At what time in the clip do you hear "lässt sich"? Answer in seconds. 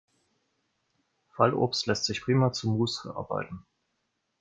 1.85-2.23